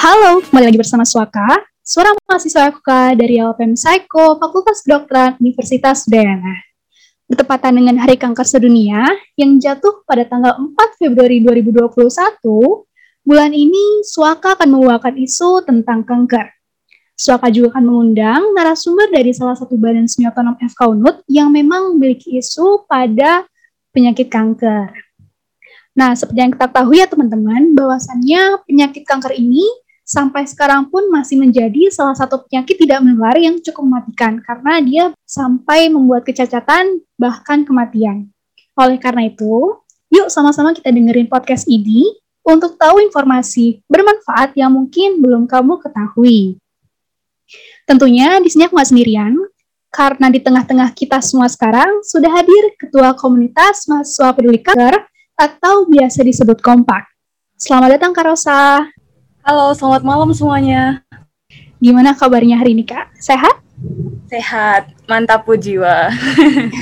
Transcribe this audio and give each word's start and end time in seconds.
Halo, 0.00 0.40
kembali 0.40 0.72
lagi 0.72 0.80
bersama 0.80 1.04
Suaka, 1.04 1.60
suara 1.84 2.16
mahasiswa 2.24 2.72
FK 2.72 3.20
dari 3.20 3.36
LPM 3.36 3.76
Psycho, 3.76 4.40
Fakultas 4.40 4.80
Kedokteran 4.80 5.36
Universitas 5.36 6.08
Udayana. 6.08 6.56
Bertepatan 7.28 7.76
dengan 7.76 8.00
Hari 8.00 8.16
Kanker 8.16 8.48
Sedunia 8.48 9.04
yang 9.36 9.60
jatuh 9.60 10.00
pada 10.08 10.24
tanggal 10.24 10.56
4 10.56 11.04
Februari 11.04 11.44
2021, 11.44 11.92
bulan 13.28 13.52
ini 13.52 14.00
Suaka 14.00 14.56
akan 14.56 14.72
membawakan 14.72 15.20
isu 15.20 15.68
tentang 15.68 16.00
kanker. 16.08 16.48
Suaka 17.12 17.52
juga 17.52 17.76
akan 17.76 17.84
mengundang 17.84 18.56
narasumber 18.56 19.12
dari 19.12 19.36
salah 19.36 19.52
satu 19.52 19.76
badan 19.76 20.08
semi 20.08 20.24
otonom 20.24 20.56
FK 20.64 20.96
UNUD 20.96 21.28
yang 21.28 21.52
memang 21.52 21.92
memiliki 21.92 22.40
isu 22.40 22.88
pada 22.88 23.44
penyakit 23.92 24.32
kanker. 24.32 24.96
Nah, 25.92 26.16
seperti 26.16 26.40
yang 26.40 26.56
kita 26.56 26.72
tahu 26.72 26.96
ya 26.96 27.04
teman-teman, 27.04 27.76
bahwasannya 27.76 28.64
penyakit 28.64 29.04
kanker 29.04 29.36
ini 29.36 29.68
sampai 30.10 30.42
sekarang 30.42 30.90
pun 30.90 31.06
masih 31.06 31.38
menjadi 31.38 31.86
salah 31.94 32.18
satu 32.18 32.42
penyakit 32.42 32.82
tidak 32.82 32.98
menular 32.98 33.38
yang 33.38 33.62
cukup 33.62 33.86
mematikan 33.86 34.42
karena 34.42 34.74
dia 34.82 35.04
sampai 35.22 35.86
membuat 35.86 36.26
kecacatan 36.26 36.98
bahkan 37.14 37.62
kematian. 37.62 38.26
Oleh 38.74 38.98
karena 38.98 39.30
itu, 39.30 39.78
yuk 40.10 40.26
sama-sama 40.26 40.74
kita 40.74 40.90
dengerin 40.90 41.30
podcast 41.30 41.70
ini 41.70 42.10
untuk 42.42 42.74
tahu 42.74 42.98
informasi 43.06 43.86
bermanfaat 43.86 44.58
yang 44.58 44.74
mungkin 44.74 45.22
belum 45.22 45.46
kamu 45.46 45.78
ketahui. 45.78 46.58
Tentunya 47.86 48.42
di 48.42 48.50
sini 48.50 48.66
aku 48.66 48.74
nggak 48.74 48.90
sendirian, 48.90 49.38
karena 49.94 50.26
di 50.26 50.42
tengah-tengah 50.42 50.90
kita 50.90 51.22
semua 51.22 51.46
sekarang 51.46 52.02
sudah 52.02 52.30
hadir 52.34 52.74
Ketua 52.82 53.14
Komunitas 53.14 53.86
Mahasiswa 53.86 54.34
Peduli 54.34 54.58
Kanker 54.58 55.06
atau 55.38 55.86
biasa 55.86 56.26
disebut 56.26 56.58
Kompak. 56.58 57.06
Selamat 57.54 57.98
datang 57.98 58.10
Kak 58.10 58.26
Rosa. 58.26 58.90
Halo, 59.40 59.72
selamat 59.72 60.04
malam 60.04 60.30
semuanya. 60.36 61.00
Gimana 61.80 62.12
kabarnya 62.12 62.60
hari 62.60 62.76
ini, 62.76 62.84
Kak? 62.84 63.08
Sehat? 63.16 63.64
Sehat, 64.28 64.92
mantap 65.08 65.48
jiwa. 65.56 66.12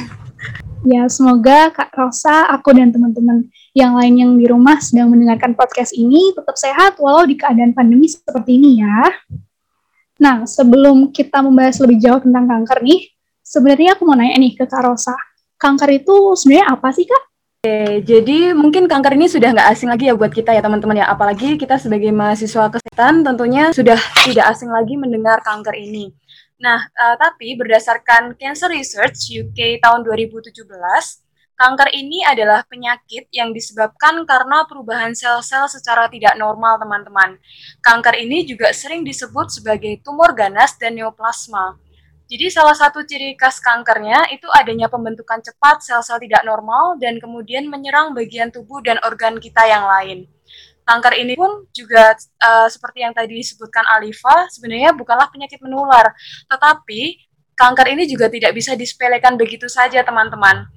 ya, 0.90 1.06
semoga 1.06 1.70
Kak 1.70 1.94
Rosa, 1.94 2.50
aku 2.50 2.74
dan 2.74 2.90
teman-teman 2.90 3.46
yang 3.78 3.94
lain 3.94 4.14
yang 4.18 4.32
di 4.34 4.50
rumah 4.50 4.82
sedang 4.82 5.06
mendengarkan 5.14 5.54
podcast 5.54 5.94
ini 5.94 6.34
tetap 6.34 6.58
sehat 6.58 6.98
walau 6.98 7.22
di 7.22 7.38
keadaan 7.38 7.70
pandemi 7.70 8.10
seperti 8.10 8.58
ini 8.58 8.82
ya. 8.82 9.06
Nah, 10.18 10.42
sebelum 10.42 11.14
kita 11.14 11.38
membahas 11.38 11.78
lebih 11.78 12.02
jauh 12.02 12.18
tentang 12.18 12.50
kanker 12.50 12.82
nih, 12.82 13.06
sebenarnya 13.38 13.94
aku 13.94 14.02
mau 14.02 14.18
nanya 14.18 14.34
nih 14.34 14.58
ke 14.58 14.66
Kak 14.66 14.82
Rosa. 14.82 15.14
Kanker 15.62 15.94
itu 15.94 16.34
sebenarnya 16.34 16.74
apa 16.74 16.90
sih, 16.90 17.06
Kak? 17.06 17.22
Oke, 17.68 18.00
jadi 18.00 18.56
mungkin 18.56 18.88
kanker 18.88 19.12
ini 19.12 19.28
sudah 19.28 19.52
nggak 19.52 19.68
asing 19.68 19.92
lagi 19.92 20.08
ya 20.08 20.16
buat 20.16 20.32
kita 20.32 20.56
ya 20.56 20.64
teman-teman 20.64 21.04
ya. 21.04 21.06
Apalagi 21.12 21.60
kita 21.60 21.76
sebagai 21.76 22.08
mahasiswa 22.16 22.72
kesehatan 22.72 23.20
tentunya 23.20 23.68
sudah 23.76 24.00
tidak 24.24 24.48
asing 24.56 24.72
lagi 24.72 24.96
mendengar 24.96 25.44
kanker 25.44 25.76
ini. 25.76 26.08
Nah, 26.56 26.80
uh, 26.80 27.14
tapi 27.20 27.60
berdasarkan 27.60 28.40
Cancer 28.40 28.72
Research 28.72 29.20
UK 29.36 29.84
tahun 29.84 30.00
2017, 30.00 30.48
kanker 31.60 31.88
ini 31.92 32.24
adalah 32.24 32.64
penyakit 32.64 33.28
yang 33.36 33.52
disebabkan 33.52 34.24
karena 34.24 34.64
perubahan 34.64 35.12
sel-sel 35.12 35.68
secara 35.68 36.08
tidak 36.08 36.40
normal, 36.40 36.80
teman-teman. 36.80 37.36
Kanker 37.84 38.16
ini 38.16 38.48
juga 38.48 38.72
sering 38.72 39.04
disebut 39.04 39.52
sebagai 39.52 40.00
tumor 40.00 40.32
ganas 40.32 40.72
dan 40.80 40.96
neoplasma. 40.96 41.76
Jadi 42.28 42.52
salah 42.52 42.76
satu 42.76 43.08
ciri 43.08 43.32
khas 43.40 43.56
kankernya 43.56 44.28
itu 44.36 44.44
adanya 44.52 44.92
pembentukan 44.92 45.40
cepat 45.40 45.80
sel-sel 45.80 46.20
tidak 46.20 46.44
normal 46.44 47.00
dan 47.00 47.16
kemudian 47.16 47.64
menyerang 47.64 48.12
bagian 48.12 48.52
tubuh 48.52 48.84
dan 48.84 49.00
organ 49.00 49.40
kita 49.40 49.64
yang 49.64 49.88
lain. 49.88 50.28
Kanker 50.84 51.16
ini 51.16 51.32
pun 51.40 51.64
juga 51.72 52.12
uh, 52.44 52.68
seperti 52.68 53.00
yang 53.00 53.16
tadi 53.16 53.32
disebutkan 53.32 53.80
Alifa, 53.88 54.44
sebenarnya 54.52 54.92
bukanlah 54.92 55.32
penyakit 55.32 55.56
menular, 55.64 56.12
tetapi 56.52 57.16
kanker 57.56 57.96
ini 57.96 58.04
juga 58.04 58.28
tidak 58.28 58.52
bisa 58.52 58.76
disepelekan 58.76 59.40
begitu 59.40 59.64
saja 59.64 60.04
teman-teman. 60.04 60.68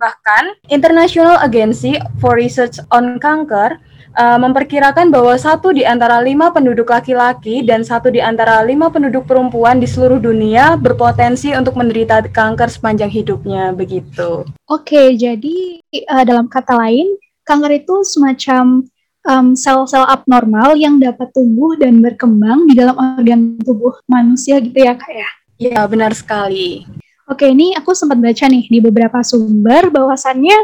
Bahkan, 0.00 0.64
International 0.72 1.40
Agency 1.40 1.96
for 2.20 2.36
Research 2.36 2.80
on 2.88 3.20
Cancer 3.20 3.80
uh, 4.16 4.38
memperkirakan 4.40 5.12
bahwa 5.12 5.36
satu 5.36 5.70
di 5.76 5.84
antara 5.84 6.18
lima 6.24 6.48
penduduk 6.50 6.88
laki-laki 6.88 7.62
dan 7.62 7.84
satu 7.84 8.08
di 8.08 8.18
antara 8.18 8.64
lima 8.64 8.88
penduduk 8.88 9.28
perempuan 9.28 9.78
di 9.78 9.86
seluruh 9.86 10.18
dunia 10.18 10.74
berpotensi 10.74 11.52
untuk 11.52 11.76
menderita 11.76 12.24
kanker 12.32 12.72
sepanjang 12.72 13.12
hidupnya, 13.12 13.70
begitu. 13.76 14.48
Oke, 14.66 15.14
jadi 15.14 15.84
uh, 16.08 16.24
dalam 16.24 16.48
kata 16.48 16.74
lain, 16.74 17.14
kanker 17.44 17.84
itu 17.84 18.02
semacam 18.02 18.82
um, 19.28 19.46
sel-sel 19.52 20.02
abnormal 20.08 20.74
yang 20.74 20.96
dapat 20.96 21.30
tumbuh 21.36 21.76
dan 21.76 22.00
berkembang 22.00 22.66
di 22.66 22.74
dalam 22.74 22.96
organ 22.96 23.60
tubuh 23.60 23.94
manusia 24.08 24.58
gitu 24.58 24.80
ya, 24.80 24.96
Kak 24.96 25.12
ya? 25.12 25.30
Iya, 25.56 25.80
benar 25.88 26.12
sekali. 26.16 26.84
Oke, 27.26 27.50
ini 27.50 27.74
aku 27.74 27.90
sempat 27.90 28.22
baca 28.22 28.46
nih 28.46 28.70
di 28.70 28.78
beberapa 28.78 29.18
sumber 29.26 29.90
bahwasannya 29.90 30.54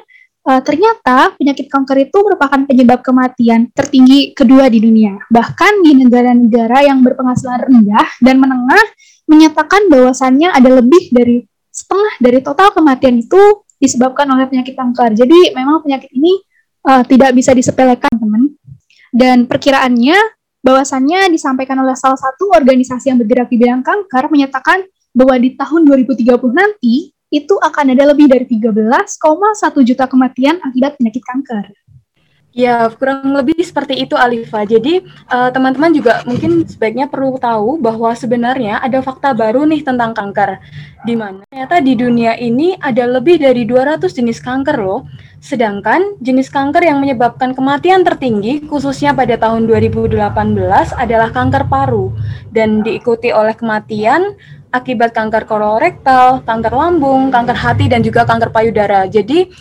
uh, 0.47 0.60
ternyata 0.62 1.34
penyakit 1.38 1.66
kanker 1.70 2.10
itu 2.10 2.19
merupakan 2.19 2.60
penyebab 2.66 3.00
kematian 3.03 3.70
tertinggi 3.70 4.34
kedua 4.34 4.66
di 4.66 4.82
dunia. 4.82 5.19
Bahkan 5.30 5.72
di 5.82 5.92
negara-negara 6.06 6.86
yang 6.86 7.03
berpenghasilan 7.03 7.69
rendah 7.69 8.08
dan 8.22 8.36
menengah 8.38 8.84
menyatakan 9.31 9.86
bahwasannya 9.88 10.50
ada 10.52 10.70
lebih 10.82 11.10
dari 11.14 11.47
setengah 11.72 12.12
dari 12.20 12.38
total 12.44 12.69
kematian 12.75 13.22
itu 13.22 13.64
disebabkan 13.81 14.28
oleh 14.31 14.47
penyakit 14.47 14.76
kanker. 14.76 15.16
Jadi 15.16 15.56
memang 15.56 15.82
penyakit 15.82 16.10
ini 16.14 16.38
uh, 16.86 17.02
tidak 17.02 17.34
bisa 17.34 17.50
disepelekan, 17.56 18.12
teman. 18.14 18.54
Dan 19.12 19.44
perkiraannya 19.44 20.14
bahwasannya 20.62 21.26
disampaikan 21.34 21.75
oleh 21.82 21.98
salah 21.98 22.16
satu 22.16 22.54
organisasi 22.54 23.10
yang 23.10 23.19
bergerak 23.19 23.50
di 23.50 23.58
bidang 23.58 23.82
kanker 23.82 24.31
menyatakan 24.31 24.86
bahwa 25.12 25.34
di 25.36 25.58
tahun 25.58 25.84
2030 25.84 26.22
nanti 26.54 27.12
itu 27.32 27.56
akan 27.56 27.97
ada 27.97 28.12
lebih 28.12 28.28
dari 28.28 28.44
13,1 28.44 29.09
juta 29.88 30.04
kematian 30.04 30.60
akibat 30.60 31.00
penyakit 31.00 31.25
kanker. 31.25 31.65
Ya, 32.52 32.84
kurang 32.92 33.32
lebih 33.32 33.56
seperti 33.64 34.04
itu 34.04 34.12
Alifa. 34.12 34.68
Jadi, 34.68 35.00
uh, 35.32 35.48
teman-teman 35.48 35.88
juga 35.96 36.20
mungkin 36.28 36.68
sebaiknya 36.68 37.08
perlu 37.08 37.40
tahu 37.40 37.80
bahwa 37.80 38.12
sebenarnya 38.12 38.76
ada 38.84 39.00
fakta 39.00 39.32
baru 39.32 39.64
nih 39.64 39.80
tentang 39.80 40.12
kanker. 40.12 40.60
Di 41.08 41.16
mana 41.16 41.48
ternyata 41.48 41.80
di 41.80 41.96
dunia 41.96 42.36
ini 42.36 42.76
ada 42.76 43.08
lebih 43.08 43.40
dari 43.40 43.64
200 43.64 44.04
jenis 44.12 44.44
kanker 44.44 44.84
loh. 44.84 45.08
Sedangkan 45.40 46.20
jenis 46.20 46.52
kanker 46.52 46.84
yang 46.84 47.00
menyebabkan 47.00 47.56
kematian 47.56 48.04
tertinggi 48.04 48.69
khususnya 48.69 49.16
pada 49.16 49.40
tahun 49.40 49.64
2018 49.64 50.20
adalah 50.92 51.32
kanker 51.32 51.72
paru 51.72 52.12
dan 52.52 52.84
diikuti 52.84 53.32
oleh 53.32 53.56
kematian 53.56 54.36
akibat 54.72 55.12
kanker 55.12 55.44
kolorektal, 55.44 56.40
kanker 56.44 56.72
lambung, 56.72 57.28
kanker 57.28 57.56
hati 57.56 57.88
dan 57.92 58.00
juga 58.00 58.24
kanker 58.24 58.52
payudara. 58.52 59.04
Jadi 59.08 59.52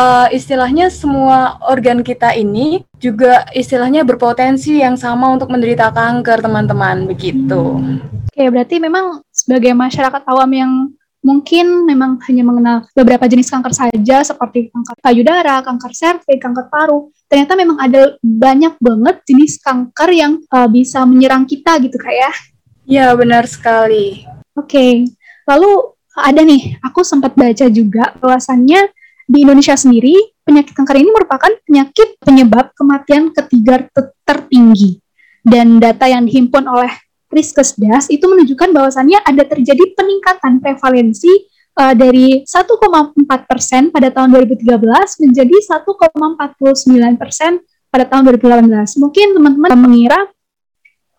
uh, 0.00 0.26
istilahnya 0.32 0.88
semua 0.88 1.60
organ 1.68 2.00
kita 2.00 2.32
ini 2.32 2.82
juga 2.96 3.44
istilahnya 3.52 4.02
berpotensi 4.04 4.80
yang 4.80 4.96
sama 4.96 5.28
untuk 5.36 5.52
menderita 5.52 5.92
kanker, 5.92 6.40
teman-teman, 6.40 7.04
begitu. 7.04 7.80
Oke, 8.32 8.44
berarti 8.48 8.80
memang 8.80 9.20
sebagai 9.28 9.76
masyarakat 9.76 10.22
awam 10.24 10.50
yang 10.56 10.72
mungkin 11.20 11.84
memang 11.84 12.16
hanya 12.24 12.40
mengenal 12.40 12.76
beberapa 12.96 13.28
jenis 13.28 13.52
kanker 13.52 13.76
saja 13.76 14.24
seperti 14.24 14.72
kanker 14.72 14.96
payudara, 15.04 15.60
kanker 15.60 15.92
serviks, 15.92 16.40
kanker 16.40 16.72
paru. 16.72 17.12
Ternyata 17.28 17.52
memang 17.54 17.76
ada 17.76 18.16
banyak 18.24 18.80
banget 18.80 19.20
jenis 19.28 19.60
kanker 19.60 20.10
yang 20.16 20.32
uh, 20.48 20.66
bisa 20.66 21.04
menyerang 21.04 21.44
kita 21.44 21.76
gitu 21.84 22.00
kak 22.00 22.16
ya. 22.16 22.32
Ya 22.88 23.06
benar 23.14 23.44
sekali. 23.46 24.24
Oke, 24.56 24.66
okay. 24.66 24.92
lalu 25.46 25.94
ada 26.16 26.42
nih, 26.42 26.74
aku 26.82 27.06
sempat 27.06 27.38
baca 27.38 27.70
juga 27.70 28.12
bahwasannya 28.18 28.90
di 29.30 29.46
Indonesia 29.46 29.78
sendiri 29.78 30.18
penyakit 30.42 30.74
kanker 30.74 30.98
ini 30.98 31.10
merupakan 31.14 31.52
penyakit 31.62 32.18
penyebab 32.18 32.74
kematian 32.74 33.30
ketiga 33.30 33.86
tertinggi. 34.26 34.98
Dan 35.40 35.78
data 35.78 36.10
yang 36.10 36.26
dihimpun 36.26 36.66
oleh 36.66 36.90
Riskesdas 37.30 38.10
itu 38.10 38.26
menunjukkan 38.26 38.74
bahwasannya 38.74 39.22
ada 39.22 39.46
terjadi 39.46 39.94
peningkatan 39.94 40.58
prevalensi 40.58 41.30
uh, 41.78 41.94
dari 41.94 42.42
1,4 42.42 42.50
persen 43.46 43.94
pada 43.94 44.10
tahun 44.10 44.34
2013 44.34 44.66
menjadi 45.22 45.56
1,49 45.78 47.22
persen 47.22 47.62
pada 47.86 48.04
tahun 48.10 48.34
2018. 48.34 48.98
Mungkin 48.98 49.26
teman-teman 49.38 49.78
mengira 49.78 50.26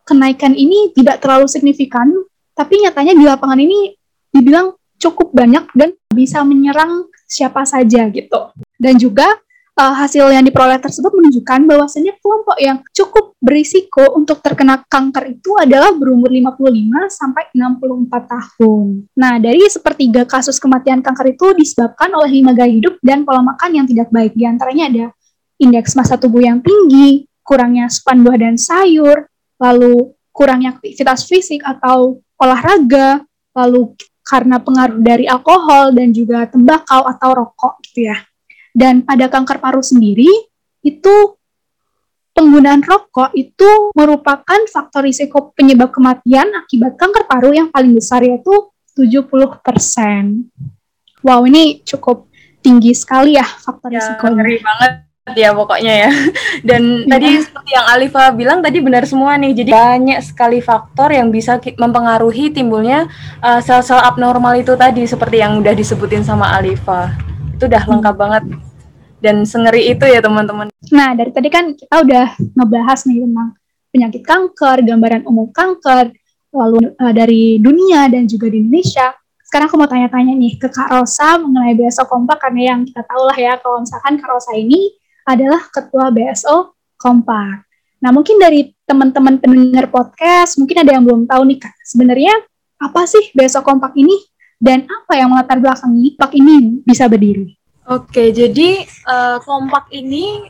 kenaikan 0.03 0.51
ini 0.51 0.91
tidak 0.91 1.23
terlalu 1.23 1.47
signifikan 1.47 2.11
tapi 2.51 2.83
nyatanya 2.83 3.15
di 3.15 3.23
lapangan 3.23 3.59
ini 3.63 3.95
dibilang 4.35 4.75
cukup 4.99 5.31
banyak 5.31 5.65
dan 5.73 5.95
bisa 6.11 6.43
menyerang 6.43 7.07
siapa 7.31 7.63
saja 7.63 8.11
gitu. 8.11 8.51
Dan 8.75 8.99
juga 8.99 9.39
uh, 9.79 9.93
hasil 9.95 10.27
yang 10.27 10.43
diperoleh 10.43 10.77
tersebut 10.83 11.15
menunjukkan 11.15 11.63
bahwasanya 11.63 12.19
kelompok 12.19 12.57
yang 12.59 12.83
cukup 12.91 13.33
berisiko 13.39 14.03
untuk 14.19 14.43
terkena 14.43 14.83
kanker 14.85 15.31
itu 15.39 15.55
adalah 15.55 15.95
berumur 15.95 16.27
55 16.27 17.07
sampai 17.07 17.43
64 17.55 18.33
tahun. 18.35 18.85
Nah, 19.15 19.39
dari 19.39 19.63
sepertiga 19.71 20.27
kasus 20.27 20.59
kematian 20.59 20.99
kanker 20.99 21.31
itu 21.31 21.55
disebabkan 21.55 22.11
oleh 22.11 22.43
lima 22.43 22.51
gaya 22.51 22.69
hidup 22.69 22.99
dan 22.99 23.23
pola 23.23 23.41
makan 23.41 23.81
yang 23.81 23.87
tidak 23.87 24.11
baik. 24.11 24.35
Di 24.35 24.43
antaranya 24.43 24.85
ada 24.91 25.05
indeks 25.61 25.95
massa 25.95 26.19
tubuh 26.19 26.43
yang 26.43 26.59
tinggi, 26.59 27.25
kurangnya 27.45 27.87
asupan 27.87 28.21
buah 28.25 28.37
dan 28.37 28.55
sayur, 28.57 29.29
lalu 29.61 30.13
kurangnya 30.33 30.77
aktivitas 30.77 31.29
fisik 31.29 31.61
atau 31.61 32.21
olahraga, 32.41 33.21
lalu 33.53 33.93
karena 34.31 34.63
pengaruh 34.63 35.03
dari 35.03 35.27
alkohol 35.27 35.91
dan 35.91 36.15
juga 36.15 36.47
tembakau 36.47 37.03
atau 37.03 37.29
rokok 37.35 37.83
gitu 37.83 38.07
ya. 38.07 38.15
Dan 38.71 39.03
pada 39.03 39.27
kanker 39.27 39.59
paru 39.59 39.83
sendiri 39.83 40.31
itu 40.87 41.35
penggunaan 42.31 42.79
rokok 42.79 43.35
itu 43.35 43.91
merupakan 43.91 44.63
faktor 44.71 45.03
risiko 45.03 45.51
penyebab 45.51 45.91
kematian 45.91 46.47
akibat 46.55 46.95
kanker 46.95 47.27
paru 47.27 47.51
yang 47.51 47.67
paling 47.67 47.91
besar 47.91 48.23
yaitu 48.23 48.71
70%. 48.95 49.27
Wow, 51.27 51.43
ini 51.43 51.83
cukup 51.83 52.31
tinggi 52.63 52.95
sekali 52.95 53.35
ya 53.35 53.43
faktor 53.43 53.91
ya, 53.91 53.99
risikonya. 53.99 54.39
Ngeri 54.39 54.57
banget 54.63 55.10
ya 55.37 55.51
pokoknya 55.55 55.93
ya. 56.07 56.11
Dan 56.69 57.05
ya. 57.05 57.17
tadi 57.17 57.27
seperti 57.41 57.71
yang 57.73 57.87
Alifa 57.87 58.23
bilang 58.33 58.59
tadi 58.59 58.77
benar 58.79 59.03
semua 59.07 59.35
nih. 59.37 59.51
Jadi 59.51 59.71
banyak 59.71 60.19
sekali 60.23 60.59
faktor 60.59 61.11
yang 61.11 61.29
bisa 61.29 61.57
mempengaruhi 61.57 62.51
timbulnya 62.51 63.07
uh, 63.39 63.59
sel-sel 63.63 63.99
abnormal 63.99 64.57
itu 64.59 64.73
tadi 64.75 65.03
seperti 65.07 65.41
yang 65.41 65.59
udah 65.59 65.73
disebutin 65.75 66.21
sama 66.25 66.53
Alifa. 66.55 67.13
Itu 67.55 67.69
udah 67.69 67.83
lengkap 67.85 68.15
hmm. 68.15 68.23
banget 68.23 68.43
dan 69.21 69.35
sengeri 69.45 69.93
itu 69.93 70.05
ya 70.07 70.19
teman-teman. 70.19 70.67
Nah, 70.89 71.13
dari 71.13 71.29
tadi 71.29 71.49
kan 71.53 71.77
kita 71.77 72.01
udah 72.01 72.25
ngebahas 72.57 72.99
nih 73.05 73.21
tentang 73.21 73.49
penyakit 73.91 74.21
kanker, 74.23 74.77
gambaran 74.87 75.21
umum 75.29 75.51
kanker, 75.53 76.09
lalu 76.51 76.91
uh, 76.97 77.13
dari 77.13 77.61
dunia 77.61 78.09
dan 78.11 78.25
juga 78.27 78.51
di 78.51 78.59
Indonesia 78.59 79.13
sekarang 79.51 79.67
aku 79.67 79.83
mau 79.83 79.91
tanya-tanya 79.91 80.31
nih 80.31 80.55
ke 80.55 80.71
Kak 80.71 80.95
Rosa 80.95 81.35
mengenai 81.35 81.75
BSO 81.75 82.07
Kompak 82.07 82.39
karena 82.39 82.71
yang 82.71 82.87
kita 82.87 83.03
tahu 83.03 83.27
lah 83.27 83.35
ya 83.35 83.59
kalau 83.59 83.83
misalkan 83.83 84.15
Kak 84.15 84.31
Rosa 84.31 84.55
ini 84.55 84.95
adalah 85.25 85.61
ketua 85.69 86.09
BSO 86.09 86.73
Kompak. 86.97 87.67
Nah 88.01 88.09
mungkin 88.09 88.41
dari 88.41 88.73
teman-teman 88.85 89.37
pendengar 89.37 89.87
podcast 89.93 90.57
mungkin 90.57 90.81
ada 90.81 90.97
yang 90.97 91.05
belum 91.05 91.29
tahu 91.29 91.41
nih 91.47 91.59
Kak 91.61 91.75
sebenarnya 91.85 92.33
apa 92.81 93.05
sih 93.05 93.29
BSO 93.37 93.61
Kompak 93.61 93.93
ini 93.93 94.17
dan 94.57 94.85
apa 94.89 95.17
yang 95.17 95.33
melatar 95.33 95.61
belakangi 95.61 96.17
Kompak 96.17 96.33
ini 96.37 96.81
bisa 96.85 97.05
berdiri? 97.05 97.57
Oke, 97.89 98.29
jadi 98.29 98.85
uh, 99.09 99.37
Kompak 99.41 99.89
ini 99.89 100.45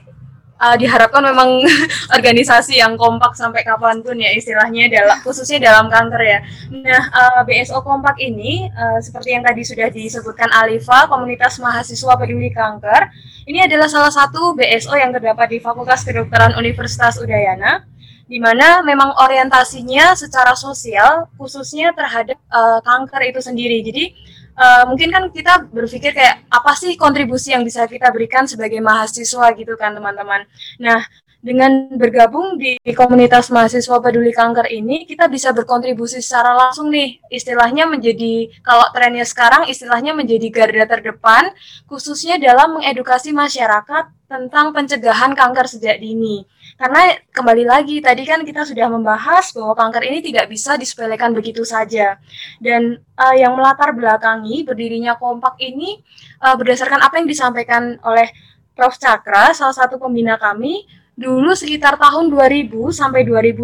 uh, 0.62 0.75
diharapkan 0.78 1.25
memang 1.25 1.66
organisasi 2.16 2.78
yang 2.78 2.94
kompak 2.94 3.34
sampai 3.34 3.66
kapan 3.66 4.06
pun 4.06 4.13
ya 4.22 4.30
istilahnya 4.38 4.88
dalam 4.94 5.18
khususnya 5.25 5.58
dalam 5.58 5.90
kanker 5.90 6.22
ya. 6.22 6.40
Nah 6.69 7.02
uh, 7.10 7.42
eh, 7.42 7.66
BSO 7.66 7.81
kompak 7.81 8.22
ini 8.22 8.69
uh, 8.69 9.02
seperti 9.02 9.34
yang 9.34 9.42
tadi 9.42 9.66
sudah 9.66 9.90
disebutkan 9.90 10.54
Alifa 10.54 11.10
Komunitas 11.10 11.58
Mahasiswa 11.58 12.13
Peduli 12.13 12.54
Kanker 12.54 13.10
ini 13.50 13.66
adalah 13.66 13.90
salah 13.90 14.13
satu 14.13 14.54
BSO 14.54 14.94
yang 14.94 15.10
terdapat 15.10 15.50
di 15.50 15.58
Fakultas 15.58 16.06
Kedokteran 16.06 16.54
Universitas 16.56 17.18
Udayana 17.18 17.90
di 18.31 18.40
mana 18.40 18.80
memang 18.80 19.12
orientasinya 19.19 20.16
secara 20.16 20.56
sosial 20.56 21.28
khususnya 21.36 21.92
terhadap 21.92 22.40
uh, 22.48 22.80
kanker 22.80 23.28
itu 23.28 23.44
sendiri. 23.44 23.84
Jadi 23.84 24.16
uh, 24.56 24.83
mungkin 24.89 25.09
kan 25.12 25.24
kita 25.30 25.68
berpikir 25.69 26.12
kayak 26.15 26.48
apa 26.48 26.71
sih 26.75 26.95
kontribusi 26.95 27.53
yang 27.56 27.63
bisa 27.63 27.88
kita 27.88 28.09
berikan 28.12 28.48
sebagai 28.48 28.80
mahasiswa 28.80 29.45
gitu 29.56 29.74
kan 29.75 29.95
teman-teman. 29.95 30.48
Nah 30.80 31.03
dengan 31.42 31.89
bergabung 31.98 32.62
di 32.62 32.77
komunitas 32.94 33.50
mahasiswa 33.50 33.98
peduli 33.98 34.30
kanker 34.30 34.69
ini 34.69 35.09
kita 35.09 35.25
bisa 35.25 35.50
berkontribusi 35.50 36.21
secara 36.21 36.53
langsung 36.53 36.94
nih 36.94 37.18
istilahnya 37.33 37.89
menjadi 37.89 38.53
kalau 38.62 38.86
trennya 38.94 39.25
sekarang 39.25 39.65
istilahnya 39.65 40.13
menjadi 40.13 40.48
garda 40.54 40.86
terdepan 40.86 41.50
khususnya 41.89 42.38
dalam 42.38 42.77
mengedukasi 42.77 43.33
masyarakat 43.33 44.13
tentang 44.30 44.71
pencegahan 44.71 45.33
kanker 45.33 45.65
sejak 45.68 45.97
dini. 45.97 46.45
Karena 46.81 47.13
kembali 47.30 47.62
lagi 47.69 48.01
tadi 48.01 48.25
kan 48.25 48.42
kita 48.42 48.66
sudah 48.66 48.89
membahas 48.89 49.54
bahwa 49.54 49.78
kanker 49.78 50.01
ini 50.01 50.25
tidak 50.25 50.50
bisa 50.50 50.81
disepelekan 50.81 51.30
begitu 51.30 51.62
saja. 51.62 52.18
Dan 52.57 52.98
uh, 53.22 53.36
yang 53.38 53.54
melatar 53.54 53.94
belakangi 53.94 54.66
berdirinya 54.66 55.13
kompak 55.13 55.62
ini 55.62 56.01
uh, 56.42 56.57
berdasarkan 56.57 57.06
apa 57.06 57.22
yang 57.22 57.30
disampaikan 57.30 58.01
oleh 58.01 58.33
Prof 58.74 58.98
Cakra, 58.98 59.54
salah 59.54 59.78
satu 59.78 60.01
pembina 60.01 60.42
kami, 60.42 60.89
dulu 61.13 61.54
sekitar 61.54 62.01
tahun 62.01 62.33
2000 62.33 62.74
sampai 62.89 63.30
2005 63.30 63.62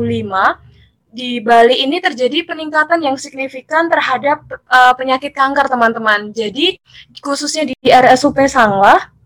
di 1.10 1.42
Bali 1.42 1.90
ini 1.90 1.98
terjadi 1.98 2.46
peningkatan 2.46 3.02
yang 3.02 3.18
signifikan 3.18 3.90
terhadap 3.90 4.46
uh, 4.69 4.94
penyakit 4.94 5.34
kanker 5.34 5.66
teman-teman. 5.66 6.30
Jadi 6.30 6.78
khususnya 7.18 7.66
di 7.66 7.74
RSUP 7.81 8.46
Sanglah 8.46 9.17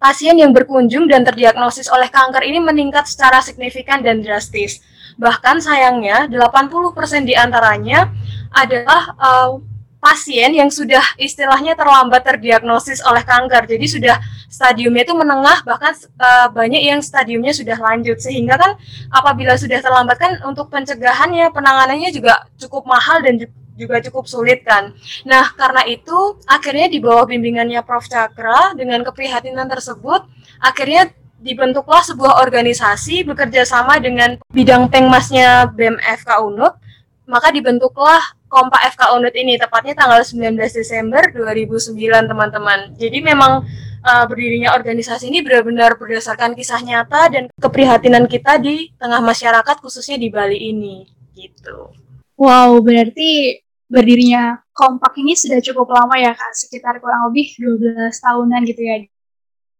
pasien 0.00 0.40
yang 0.40 0.56
berkunjung 0.56 1.06
dan 1.12 1.22
terdiagnosis 1.22 1.92
oleh 1.92 2.08
kanker 2.08 2.40
ini 2.40 2.56
meningkat 2.58 3.04
secara 3.04 3.44
signifikan 3.44 4.00
dan 4.00 4.24
drastis. 4.24 4.80
Bahkan 5.20 5.60
sayangnya 5.60 6.24
80% 6.32 7.28
di 7.28 7.36
antaranya 7.36 8.08
adalah 8.56 9.14
uh, 9.20 9.60
pasien 10.00 10.56
yang 10.56 10.72
sudah 10.72 11.04
istilahnya 11.20 11.76
terlambat 11.76 12.24
terdiagnosis 12.24 13.04
oleh 13.04 13.20
kanker. 13.20 13.68
Jadi 13.68 13.86
sudah 13.86 14.16
stadiumnya 14.48 15.04
itu 15.04 15.14
menengah 15.14 15.62
bahkan 15.62 15.92
uh, 16.16 16.48
banyak 16.50 16.80
yang 16.80 17.04
stadiumnya 17.04 17.52
sudah 17.52 17.76
lanjut 17.76 18.16
sehingga 18.18 18.56
kan 18.56 18.74
apabila 19.12 19.54
sudah 19.54 19.78
terlambat 19.78 20.16
kan 20.16 20.32
untuk 20.48 20.72
pencegahannya 20.72 21.52
penanganannya 21.52 22.10
juga 22.10 22.48
cukup 22.56 22.88
mahal 22.88 23.20
dan 23.20 23.38
juga 23.76 24.00
cukup 24.08 24.24
sulit 24.24 24.64
kan. 24.64 24.96
Nah, 25.28 25.52
karena 25.56 25.84
itu 25.88 26.40
akhirnya 26.48 26.88
di 26.88 26.98
bawah 27.00 27.28
bimbingannya 27.28 27.80
Prof 27.84 28.08
Cakra 28.08 28.76
dengan 28.76 29.04
keprihatinan 29.04 29.68
tersebut 29.68 30.24
akhirnya 30.60 31.12
dibentuklah 31.40 32.04
sebuah 32.04 32.44
organisasi 32.44 33.24
bekerja 33.24 33.64
sama 33.64 33.96
dengan 33.96 34.36
bidang 34.52 34.92
pengmasnya 34.92 35.72
BEM 35.72 35.96
FK 35.96 36.36
UNUT 36.44 36.76
maka 37.24 37.48
dibentuklah 37.48 38.20
Kompa 38.50 38.82
FK 38.90 39.14
UNUT 39.14 39.34
ini 39.38 39.54
tepatnya 39.54 39.94
tanggal 39.94 40.26
19 40.26 40.58
Desember 40.58 41.22
2009 41.30 41.94
teman-teman. 42.26 42.90
Jadi 42.98 43.22
memang 43.22 43.62
uh, 44.02 44.24
berdirinya 44.26 44.74
organisasi 44.74 45.30
ini 45.30 45.38
benar-benar 45.46 45.94
berdasarkan 45.94 46.58
kisah 46.58 46.82
nyata 46.82 47.30
dan 47.30 47.44
keprihatinan 47.62 48.26
kita 48.26 48.58
di 48.58 48.90
tengah 48.98 49.22
masyarakat 49.22 49.76
khususnya 49.78 50.18
di 50.18 50.34
Bali 50.34 50.58
ini 50.58 51.06
gitu. 51.38 51.94
Wow, 52.34 52.82
berarti 52.82 53.62
berdirinya 53.90 54.58
kompak 54.70 55.18
ini 55.18 55.34
sudah 55.34 55.58
cukup 55.58 55.90
lama 55.90 56.14
ya 56.14 56.30
kak 56.30 56.54
sekitar 56.54 57.02
kurang 57.02 57.26
lebih 57.28 57.58
12 57.58 58.06
tahunan 58.22 58.60
gitu 58.70 58.82
ya 58.86 58.96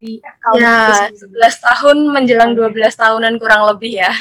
di 0.03 0.19
account 0.19 0.59
ya 0.59 1.07
11 1.15 1.31
tahun 1.39 1.97
menjelang 2.11 2.51
12 2.51 2.75
tahunan 2.91 3.39
kurang 3.39 3.71
lebih 3.71 4.03
ya 4.03 4.11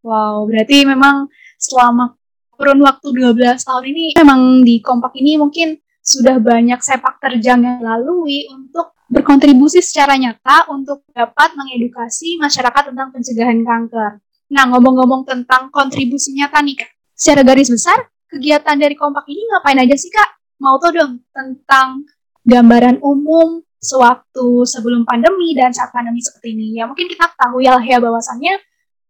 wow 0.00 0.48
berarti 0.48 0.88
memang 0.88 1.28
selama 1.60 2.16
kurun 2.56 2.80
waktu 2.82 3.06
12 3.12 3.36
tahun 3.62 3.84
ini 3.92 4.04
memang 4.16 4.64
di 4.64 4.80
kompak 4.80 5.12
ini 5.20 5.36
mungkin 5.36 5.76
sudah 6.00 6.40
banyak 6.40 6.80
sepak 6.80 7.20
terjang 7.20 7.62
yang 7.62 7.82
lalui 7.84 8.48
untuk 8.50 8.96
berkontribusi 9.06 9.78
secara 9.82 10.18
nyata 10.18 10.66
untuk 10.70 11.06
dapat 11.14 11.54
mengedukasi 11.54 12.40
masyarakat 12.42 12.90
tentang 12.90 13.14
pencegahan 13.14 13.62
kanker. 13.62 14.18
Nah, 14.46 14.64
ngomong-ngomong 14.70 15.26
tentang 15.26 15.70
kontribusi 15.74 16.34
nyata 16.34 16.62
nih, 16.62 16.78
Kak. 16.78 16.90
Secara 17.14 17.42
garis 17.42 17.70
besar, 17.70 17.98
kegiatan 18.30 18.76
dari 18.78 18.94
Kompak 18.94 19.26
ini 19.26 19.42
ngapain 19.50 19.78
aja 19.78 19.96
sih 19.98 20.10
Kak? 20.12 20.60
Mau 20.62 20.76
tau 20.78 20.92
dong 20.92 21.22
tentang 21.32 22.04
gambaran 22.46 23.02
umum 23.02 23.64
sewaktu 23.80 24.66
sebelum 24.66 25.06
pandemi 25.06 25.52
dan 25.54 25.72
saat 25.72 25.90
pandemi 25.90 26.20
seperti 26.20 26.54
ini. 26.54 26.78
Ya 26.80 26.84
mungkin 26.84 27.06
kita 27.08 27.32
tahu 27.34 27.62
ya 27.62 27.78
ya 27.82 27.98
bahwasannya 28.02 28.60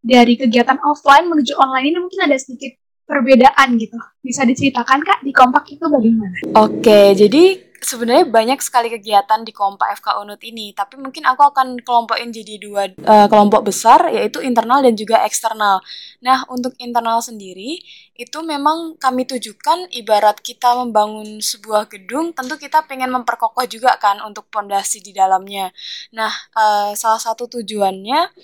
dari 0.06 0.38
kegiatan 0.38 0.78
offline 0.86 1.26
menuju 1.26 1.58
online 1.58 1.90
ini 1.90 1.98
mungkin 1.98 2.20
ada 2.30 2.36
sedikit 2.38 2.78
perbedaan 3.06 3.78
gitu. 3.78 3.96
Bisa 4.20 4.42
diceritakan 4.42 5.00
Kak 5.06 5.22
di 5.22 5.30
Kompak 5.30 5.70
itu 5.70 5.86
bagaimana? 5.86 6.36
Oke, 6.58 7.14
jadi 7.14 7.66
sebenarnya 7.86 8.26
banyak 8.26 8.58
sekali 8.58 8.90
kegiatan 8.90 9.46
di 9.46 9.54
kelompok 9.54 9.86
FK 9.86 10.18
Unut 10.26 10.42
ini, 10.42 10.74
tapi 10.74 10.98
mungkin 10.98 11.22
aku 11.22 11.42
akan 11.46 11.78
kelompokin 11.86 12.34
jadi 12.34 12.58
dua 12.58 12.90
uh, 13.06 13.26
kelompok 13.30 13.70
besar, 13.70 14.10
yaitu 14.10 14.42
internal 14.42 14.82
dan 14.82 14.98
juga 14.98 15.22
eksternal. 15.22 15.78
Nah, 16.18 16.42
untuk 16.50 16.74
internal 16.82 17.22
sendiri, 17.22 17.78
itu 18.18 18.38
memang 18.42 18.98
kami 18.98 19.28
tujukan 19.28 19.86
ibarat 19.94 20.42
kita 20.42 20.74
membangun 20.74 21.38
sebuah 21.38 21.86
gedung, 21.86 22.34
tentu 22.34 22.58
kita 22.58 22.84
pengen 22.90 23.14
memperkokoh 23.14 23.64
juga 23.70 23.94
kan 24.02 24.18
untuk 24.26 24.50
pondasi 24.50 24.98
di 24.98 25.14
dalamnya. 25.14 25.70
Nah, 26.10 26.32
uh, 26.58 26.90
salah 26.98 27.22
satu 27.22 27.46
tujuannya 27.46 28.34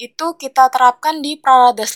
itu 0.00 0.26
kita 0.40 0.72
terapkan 0.72 1.20
di 1.20 1.36
Praladas 1.36 1.92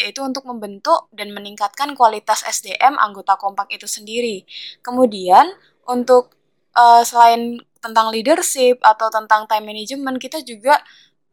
yaitu 0.00 0.24
untuk 0.24 0.48
membentuk 0.48 1.12
dan 1.12 1.28
meningkatkan 1.36 1.92
kualitas 1.92 2.40
SDM 2.48 2.96
anggota 2.96 3.36
kompak 3.36 3.68
itu 3.68 3.84
sendiri. 3.84 4.48
Kemudian, 4.80 5.52
untuk 5.84 6.32
uh, 6.72 7.04
selain 7.04 7.60
tentang 7.84 8.08
leadership 8.08 8.80
atau 8.80 9.12
tentang 9.12 9.44
time 9.44 9.68
management 9.68 10.16
kita 10.16 10.40
juga 10.40 10.80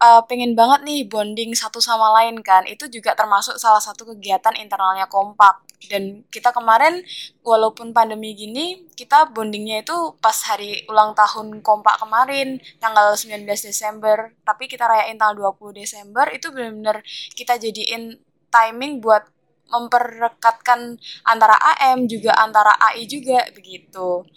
uh, 0.01 0.21
pengen 0.25 0.57
banget 0.57 0.81
nih 0.81 1.05
bonding 1.05 1.53
satu 1.53 1.77
sama 1.77 2.09
lain 2.19 2.41
kan. 2.41 2.65
Itu 2.65 2.89
juga 2.89 3.13
termasuk 3.13 3.61
salah 3.61 3.79
satu 3.79 4.09
kegiatan 4.09 4.57
internalnya 4.57 5.05
kompak. 5.05 5.61
Dan 5.85 6.25
kita 6.29 6.53
kemarin 6.53 7.01
walaupun 7.41 7.93
pandemi 7.93 8.37
gini 8.37 8.85
kita 8.93 9.33
bondingnya 9.33 9.81
itu 9.81 10.13
pas 10.21 10.35
hari 10.45 10.85
ulang 10.89 11.13
tahun 11.17 11.61
kompak 11.65 12.01
kemarin 12.01 12.57
tanggal 12.81 13.13
19 13.13 13.45
Desember. 13.45 14.33
Tapi 14.41 14.65
kita 14.65 14.89
rayain 14.89 15.17
tanggal 15.21 15.53
20 15.53 15.77
Desember 15.77 16.25
itu 16.33 16.49
benar-benar 16.49 17.05
kita 17.37 17.61
jadiin 17.61 18.17
timing 18.51 18.99
buat 18.99 19.23
memperrekatkan 19.71 20.99
antara 21.23 21.55
AM 21.55 22.03
juga 22.03 22.35
antara 22.35 22.75
AI 22.75 23.07
juga 23.07 23.47
begitu. 23.55 24.27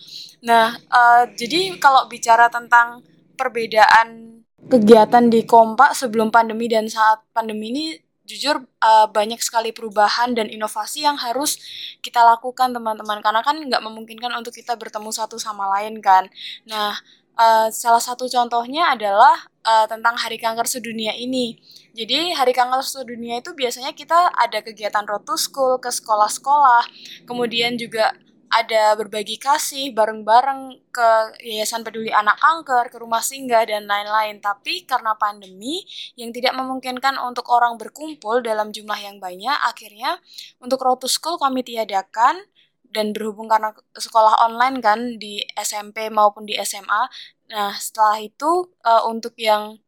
Nah, 0.47 0.79
uh, 0.95 1.27
jadi 1.35 1.75
kalau 1.83 2.07
bicara 2.07 2.47
tentang 2.47 3.03
perbedaan 3.35 4.44
kegiatan 4.69 5.29
di 5.29 5.45
Kompak 5.45 5.93
sebelum 5.93 6.33
pandemi 6.33 6.67
dan 6.71 6.89
saat 6.89 7.21
pandemi 7.37 7.71
ini 7.71 7.85
jujur 8.25 8.65
uh, 8.81 9.07
banyak 9.13 9.37
sekali 9.45 9.69
perubahan 9.71 10.33
dan 10.33 10.49
inovasi 10.49 11.05
yang 11.05 11.21
harus 11.21 11.61
kita 12.01 12.25
lakukan 12.25 12.73
teman-teman 12.73 13.21
karena 13.21 13.45
kan 13.45 13.61
nggak 13.61 13.85
memungkinkan 13.85 14.33
untuk 14.33 14.57
kita 14.57 14.81
bertemu 14.81 15.13
satu 15.13 15.37
sama 15.37 15.69
lain 15.77 16.01
kan. 16.01 16.25
Nah, 16.65 16.97
uh, 17.37 17.69
salah 17.69 18.01
satu 18.01 18.25
contohnya 18.25 18.97
adalah 18.97 19.45
uh, 19.61 19.85
tentang 19.85 20.17
Hari 20.17 20.41
Kanker 20.41 20.65
Sedunia 20.65 21.13
ini. 21.13 21.61
Jadi 21.93 22.33
Hari 22.33 22.57
Kanker 22.57 22.81
Sedunia 22.81 23.45
itu 23.45 23.53
biasanya 23.53 23.93
kita 23.93 24.33
ada 24.33 24.65
kegiatan 24.65 25.05
road 25.05 25.29
to 25.29 25.37
school 25.37 25.77
ke 25.77 25.93
sekolah-sekolah, 25.93 26.89
kemudian 27.29 27.77
juga 27.77 28.17
ada 28.55 28.95
berbagi 28.95 29.35
kasih 29.35 29.91
bareng-bareng 29.91 30.79
ke 30.95 31.09
Yayasan 31.43 31.83
Peduli 31.83 32.15
Anak 32.15 32.39
Kanker, 32.39 32.87
ke 32.87 33.03
rumah 33.03 33.19
singgah, 33.19 33.67
dan 33.67 33.91
lain-lain. 33.91 34.39
Tapi 34.39 34.87
karena 34.87 35.19
pandemi 35.19 35.83
yang 36.15 36.31
tidak 36.31 36.55
memungkinkan 36.55 37.19
untuk 37.19 37.51
orang 37.51 37.75
berkumpul 37.75 38.47
dalam 38.47 38.71
jumlah 38.71 38.95
yang 39.03 39.19
banyak, 39.19 39.59
akhirnya 39.67 40.23
untuk 40.63 40.79
Road 40.87 41.03
to 41.03 41.11
School 41.11 41.35
kami 41.35 41.67
tiadakan 41.67 42.47
dan 42.95 43.11
berhubung 43.11 43.51
karena 43.51 43.75
sekolah 43.99 44.39
online 44.47 44.79
kan 44.79 45.19
di 45.19 45.43
SMP 45.59 46.07
maupun 46.07 46.47
di 46.47 46.55
SMA. 46.63 47.11
Nah, 47.51 47.75
setelah 47.75 48.23
itu 48.23 48.71
uh, 48.87 49.03
untuk 49.11 49.35
yang 49.35 49.83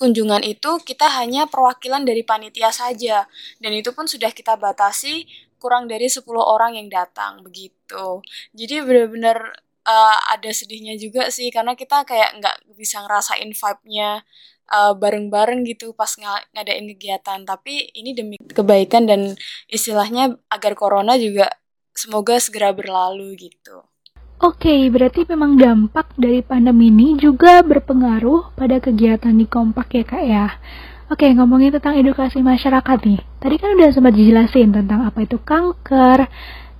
kunjungan 0.00 0.40
itu 0.42 0.80
kita 0.82 1.06
hanya 1.20 1.44
perwakilan 1.44 2.02
dari 2.02 2.24
panitia 2.24 2.72
saja 2.72 3.28
dan 3.60 3.72
itu 3.76 3.92
pun 3.92 4.08
sudah 4.08 4.32
kita 4.32 4.56
batasi 4.56 5.28
kurang 5.62 5.86
dari 5.86 6.10
10 6.10 6.26
orang 6.34 6.74
yang 6.74 6.90
datang 6.90 7.46
begitu. 7.46 8.18
Jadi 8.50 8.82
benar-benar 8.82 9.38
uh, 9.86 10.18
ada 10.34 10.50
sedihnya 10.50 10.98
juga 10.98 11.30
sih 11.30 11.54
karena 11.54 11.78
kita 11.78 12.02
kayak 12.02 12.42
nggak 12.42 12.56
bisa 12.74 13.06
ngerasain 13.06 13.50
vibe-nya 13.54 14.26
uh, 14.74 14.92
bareng-bareng 14.98 15.62
gitu 15.62 15.94
pas 15.94 16.10
ng 16.18 16.26
ngadain 16.58 16.86
kegiatan. 16.90 17.38
Tapi 17.46 17.94
ini 17.94 18.10
demi 18.18 18.36
kebaikan 18.42 19.06
dan 19.06 19.38
istilahnya 19.70 20.34
agar 20.50 20.74
corona 20.74 21.14
juga 21.14 21.46
semoga 21.94 22.40
segera 22.42 22.74
berlalu 22.74 23.38
gitu. 23.38 23.86
Oke, 24.42 24.66
okay, 24.66 24.80
berarti 24.90 25.22
memang 25.30 25.54
dampak 25.54 26.18
dari 26.18 26.42
pandemi 26.42 26.90
ini 26.90 27.14
juga 27.14 27.62
berpengaruh 27.62 28.58
pada 28.58 28.82
kegiatan 28.82 29.30
di 29.38 29.46
kompak 29.46 29.94
ya 29.94 30.02
kak 30.02 30.24
ya. 30.26 30.46
Oke, 31.12 31.28
ngomongin 31.36 31.76
tentang 31.76 32.00
edukasi 32.00 32.40
masyarakat 32.40 33.04
nih. 33.04 33.20
Tadi 33.36 33.60
kan 33.60 33.76
udah 33.76 33.92
sempat 33.92 34.16
dijelasin 34.16 34.72
tentang 34.72 35.04
apa 35.04 35.20
itu 35.20 35.36
kanker. 35.36 36.24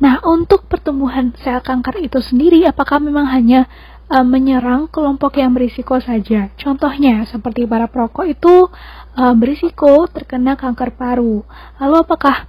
Nah, 0.01 0.25
untuk 0.25 0.65
pertumbuhan 0.73 1.37
sel 1.37 1.61
kanker 1.61 2.01
itu 2.01 2.17
sendiri, 2.25 2.65
apakah 2.65 2.97
memang 2.97 3.29
hanya 3.29 3.69
uh, 4.09 4.25
menyerang 4.25 4.89
kelompok 4.89 5.37
yang 5.37 5.53
berisiko 5.53 6.01
saja? 6.01 6.49
Contohnya, 6.57 7.29
seperti 7.29 7.69
para 7.69 7.93
perokok 7.93 8.25
itu 8.25 8.73
uh, 9.21 9.37
berisiko 9.37 10.09
terkena 10.09 10.57
kanker 10.57 10.97
paru. 10.97 11.45
Lalu 11.77 11.97
apakah 12.01 12.49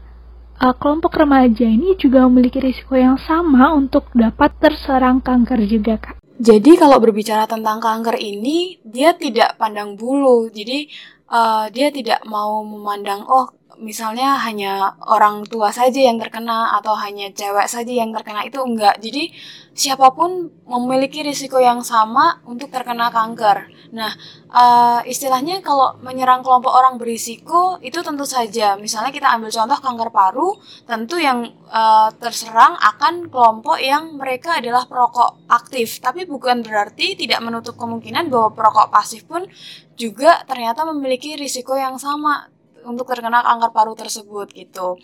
uh, 0.64 0.76
kelompok 0.80 1.20
remaja 1.20 1.68
ini 1.68 2.00
juga 2.00 2.24
memiliki 2.32 2.64
risiko 2.64 2.96
yang 2.96 3.20
sama 3.20 3.76
untuk 3.76 4.08
dapat 4.16 4.56
terserang 4.56 5.20
kanker 5.20 5.60
juga, 5.68 6.00
Kak? 6.00 6.24
Jadi 6.40 6.80
kalau 6.80 6.98
berbicara 6.98 7.44
tentang 7.44 7.84
kanker 7.84 8.18
ini, 8.18 8.80
dia 8.82 9.14
tidak 9.14 9.60
pandang 9.60 10.00
bulu. 10.00 10.48
Jadi 10.48 10.90
uh, 11.34 11.66
dia 11.74 11.90
tidak 11.90 12.22
mau 12.30 12.62
memandang 12.62 13.26
oh 13.26 13.50
misalnya 13.82 14.38
hanya 14.42 14.94
orang 15.06 15.46
tua 15.50 15.74
saja 15.74 15.98
yang 15.98 16.22
terkena 16.22 16.78
atau 16.78 16.94
hanya 16.98 17.30
cewek 17.34 17.66
saja 17.66 17.90
yang 17.90 18.14
terkena 18.14 18.46
itu 18.46 18.62
enggak. 18.62 19.00
Jadi 19.02 19.34
siapa 19.74 20.14
pun 20.14 20.54
memiliki 20.70 21.26
risiko 21.26 21.58
yang 21.58 21.82
sama 21.82 22.42
untuk 22.46 22.70
terkena 22.70 23.10
kanker. 23.10 23.74
Nah, 23.94 24.10
uh, 24.54 25.02
istilahnya 25.06 25.62
kalau 25.66 25.98
menyerang 26.02 26.46
kelompok 26.46 26.74
orang 26.74 26.98
berisiko 27.02 27.78
itu 27.82 28.02
tentu 28.06 28.26
saja. 28.26 28.78
Misalnya 28.78 29.10
kita 29.10 29.34
ambil 29.34 29.50
contoh 29.50 29.78
kanker 29.82 30.10
paru, 30.14 30.50
tentu 30.86 31.18
yang 31.18 31.50
uh, 31.70 32.10
terserang 32.18 32.78
akan 32.78 33.30
kelompok 33.30 33.78
yang 33.82 34.18
mereka 34.18 34.62
adalah 34.62 34.86
perokok 34.86 35.46
aktif. 35.50 36.02
Tapi 36.02 36.26
bukan 36.30 36.62
berarti 36.62 37.18
tidak 37.18 37.42
menutup 37.42 37.78
kemungkinan 37.78 38.30
bahwa 38.30 38.54
perokok 38.54 38.94
pasif 38.94 39.26
pun 39.26 39.46
juga 39.94 40.42
ternyata 40.46 40.86
memiliki 40.90 41.38
risiko 41.38 41.78
yang 41.78 42.02
sama 42.02 42.50
untuk 42.86 43.10
terkena 43.10 43.44
kanker 43.44 43.72
paru 43.72 43.94
tersebut 43.98 44.52
gitu. 44.54 45.00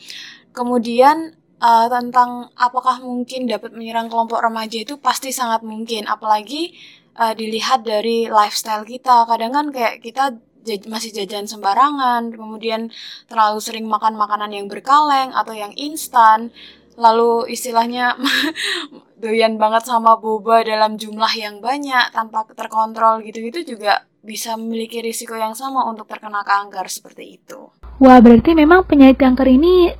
Kemudian 0.52 1.36
uh, 1.64 1.88
tentang 1.92 2.52
apakah 2.56 3.04
mungkin 3.04 3.46
dapat 3.46 3.76
menyerang 3.76 4.08
kelompok 4.08 4.40
remaja 4.44 4.80
itu 4.82 4.98
pasti 5.00 5.30
sangat 5.36 5.62
mungkin 5.64 6.08
apalagi 6.08 6.74
uh, 7.20 7.36
dilihat 7.36 7.84
dari 7.84 8.28
lifestyle 8.32 8.88
kita. 8.88 9.28
Kadang 9.28 9.52
kan 9.54 9.66
kayak 9.72 10.04
kita 10.04 10.40
masih 10.86 11.16
jajan 11.16 11.48
sembarangan, 11.48 12.36
kemudian 12.36 12.92
terlalu 13.26 13.60
sering 13.64 13.88
makan 13.88 14.20
makanan 14.20 14.52
yang 14.54 14.68
berkaleng 14.68 15.32
atau 15.34 15.56
yang 15.56 15.72
instan, 15.80 16.52
lalu 17.00 17.48
istilahnya 17.48 18.20
doyan 19.24 19.56
banget 19.56 19.88
sama 19.88 20.20
boba 20.20 20.62
dalam 20.68 21.00
jumlah 21.00 21.32
yang 21.34 21.64
banyak 21.64 22.12
tanpa 22.12 22.44
terkontrol 22.52 23.24
gitu-gitu 23.24 23.76
juga 23.76 24.09
bisa 24.20 24.60
memiliki 24.60 25.00
risiko 25.00 25.36
yang 25.36 25.56
sama 25.56 25.88
untuk 25.88 26.06
terkena 26.06 26.44
kanker 26.44 26.86
seperti 26.92 27.40
itu. 27.40 27.72
Wah, 28.00 28.20
berarti 28.24 28.56
memang 28.56 28.88
penyakit 28.88 29.20
kanker 29.20 29.48
ini 29.48 29.92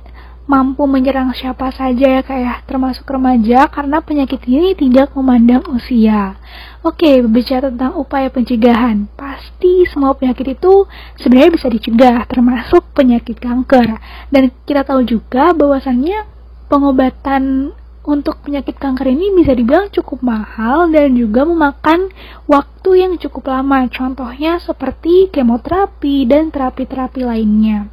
mampu 0.50 0.82
menyerang 0.90 1.30
siapa 1.30 1.70
saja 1.70 2.18
ya 2.18 2.22
kayak 2.26 2.42
ya, 2.42 2.54
termasuk 2.66 3.06
remaja 3.06 3.70
karena 3.70 4.02
penyakit 4.02 4.42
ini 4.50 4.74
tidak 4.74 5.14
memandang 5.14 5.62
usia. 5.70 6.34
Oke, 6.82 7.22
berbicara 7.22 7.70
tentang 7.70 7.94
upaya 7.94 8.26
pencegahan, 8.34 9.06
pasti 9.14 9.86
semua 9.86 10.16
penyakit 10.18 10.58
itu 10.58 10.90
sebenarnya 11.22 11.50
bisa 11.54 11.66
dicegah, 11.70 12.26
termasuk 12.26 12.82
penyakit 12.96 13.38
kanker. 13.38 14.00
Dan 14.32 14.50
kita 14.66 14.82
tahu 14.82 15.06
juga 15.06 15.54
bahwasannya 15.54 16.26
pengobatan 16.66 17.76
untuk 18.10 18.42
penyakit 18.42 18.74
kanker 18.74 19.06
ini 19.06 19.30
bisa 19.38 19.54
dibilang 19.54 19.86
cukup 19.94 20.26
mahal 20.26 20.90
dan 20.90 21.14
juga 21.14 21.46
memakan 21.46 22.10
waktu 22.50 23.06
yang 23.06 23.14
cukup 23.22 23.46
lama. 23.54 23.86
Contohnya 23.86 24.58
seperti 24.58 25.30
kemoterapi 25.30 26.26
dan 26.26 26.50
terapi-terapi 26.50 27.22
lainnya. 27.22 27.86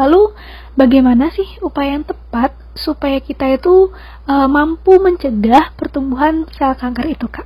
Lalu, 0.00 0.32
bagaimana 0.80 1.28
sih 1.28 1.60
upaya 1.60 2.00
yang 2.00 2.08
tepat 2.08 2.56
supaya 2.72 3.20
kita 3.20 3.52
itu 3.52 3.92
uh, 4.24 4.48
mampu 4.48 4.96
mencegah 4.96 5.76
pertumbuhan 5.76 6.48
sel 6.56 6.72
kanker 6.72 7.04
itu, 7.12 7.28
Kak? 7.28 7.44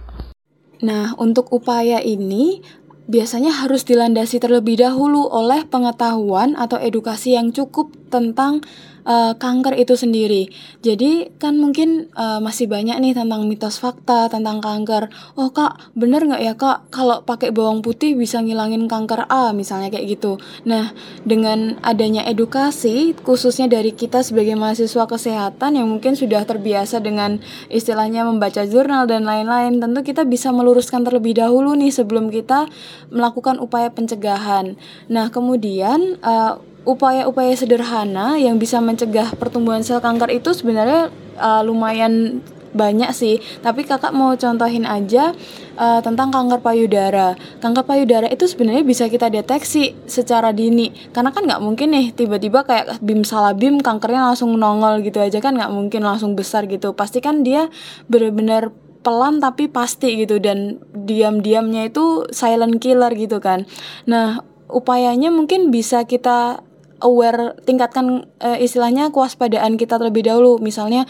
Nah, 0.86 1.18
untuk 1.18 1.50
upaya 1.50 1.98
ini 1.98 2.62
biasanya 3.04 3.52
harus 3.64 3.84
dilandasi 3.84 4.40
terlebih 4.40 4.80
dahulu 4.80 5.28
oleh 5.28 5.68
pengetahuan 5.68 6.56
atau 6.56 6.80
edukasi 6.80 7.36
yang 7.36 7.52
cukup 7.52 7.92
tentang 8.08 8.64
uh, 9.04 9.32
kanker 9.36 9.76
itu 9.78 9.94
sendiri. 9.94 10.50
Jadi 10.80 11.32
kan 11.38 11.56
mungkin 11.56 12.10
uh, 12.16 12.40
masih 12.40 12.66
banyak 12.66 12.96
nih 13.00 13.12
tentang 13.16 13.46
mitos 13.46 13.78
fakta 13.78 14.28
tentang 14.32 14.58
kanker. 14.60 15.12
Oh 15.38 15.52
kak, 15.52 15.92
bener 15.94 16.24
nggak 16.24 16.42
ya 16.42 16.54
kak 16.56 16.90
kalau 16.90 17.22
pakai 17.22 17.52
bawang 17.54 17.80
putih 17.84 18.16
bisa 18.18 18.40
ngilangin 18.40 18.88
kanker 18.90 19.28
A 19.30 19.52
misalnya 19.52 19.92
kayak 19.92 20.18
gitu. 20.18 20.40
Nah 20.66 20.92
dengan 21.22 21.78
adanya 21.84 22.24
edukasi 22.26 23.14
khususnya 23.22 23.70
dari 23.70 23.92
kita 23.94 24.24
sebagai 24.24 24.56
mahasiswa 24.58 25.04
kesehatan 25.06 25.78
yang 25.78 25.86
mungkin 25.88 26.16
sudah 26.18 26.42
terbiasa 26.44 27.00
dengan 27.00 27.38
istilahnya 27.68 28.26
membaca 28.26 28.64
jurnal 28.66 29.06
dan 29.06 29.28
lain-lain, 29.28 29.78
tentu 29.78 30.00
kita 30.02 30.24
bisa 30.24 30.50
meluruskan 30.50 31.04
terlebih 31.04 31.36
dahulu 31.36 31.76
nih 31.76 31.92
sebelum 31.92 32.32
kita 32.32 32.66
melakukan 33.12 33.60
upaya 33.60 33.92
pencegahan. 33.92 34.76
Nah 35.12 35.28
kemudian 35.28 36.18
uh, 36.24 36.58
upaya-upaya 36.84 37.56
sederhana 37.56 38.36
yang 38.36 38.60
bisa 38.60 38.78
mencegah 38.78 39.32
pertumbuhan 39.36 39.80
sel 39.80 40.00
kanker 40.04 40.30
itu 40.32 40.52
sebenarnya 40.52 41.08
uh, 41.40 41.60
lumayan 41.64 42.44
banyak 42.74 43.14
sih. 43.14 43.38
Tapi 43.62 43.86
kakak 43.86 44.10
mau 44.10 44.34
contohin 44.34 44.84
aja 44.84 45.32
uh, 45.78 46.02
tentang 46.02 46.34
kanker 46.34 46.60
payudara. 46.60 47.38
Kanker 47.62 47.86
payudara 47.86 48.26
itu 48.28 48.50
sebenarnya 48.50 48.82
bisa 48.82 49.06
kita 49.06 49.30
deteksi 49.30 49.94
secara 50.10 50.50
dini. 50.50 50.90
Karena 51.14 51.30
kan 51.30 51.46
nggak 51.46 51.62
mungkin 51.62 51.94
nih 51.94 52.12
tiba-tiba 52.12 52.66
kayak 52.66 52.98
bim 53.00 53.22
salah 53.22 53.54
bim 53.54 53.78
kankernya 53.78 54.34
langsung 54.34 54.52
nongol 54.58 55.00
gitu 55.06 55.22
aja 55.22 55.38
kan 55.38 55.54
nggak 55.54 55.70
mungkin 55.70 56.02
langsung 56.02 56.34
besar 56.34 56.66
gitu. 56.66 56.92
Pasti 56.92 57.22
kan 57.22 57.46
dia 57.46 57.70
benar-benar 58.10 58.74
pelan 59.06 59.38
tapi 59.38 59.70
pasti 59.70 60.16
gitu 60.18 60.40
dan 60.42 60.80
diam-diamnya 60.92 61.88
itu 61.88 62.26
silent 62.34 62.82
killer 62.82 63.14
gitu 63.14 63.38
kan. 63.38 63.70
Nah 64.10 64.42
upayanya 64.66 65.30
mungkin 65.30 65.70
bisa 65.70 66.02
kita 66.08 66.64
aware 67.04 67.54
tingkatkan 67.68 68.24
uh, 68.40 68.58
istilahnya 68.58 69.12
kewaspadaan 69.12 69.76
kita 69.76 70.00
terlebih 70.00 70.24
dahulu 70.24 70.56
misalnya 70.58 71.04